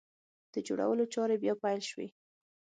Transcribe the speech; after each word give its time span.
د 0.53 0.55
جوړولو 0.67 1.03
چارې 1.13 1.35
بیا 1.43 1.53
پیل 1.63 1.81
شوې! 1.89 2.07